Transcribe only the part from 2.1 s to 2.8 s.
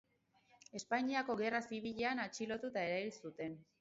atxilotu